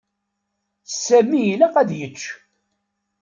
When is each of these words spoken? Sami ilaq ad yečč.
Sami 1.03 1.41
ilaq 1.53 1.73
ad 1.81 1.89
yečč. 1.99 2.21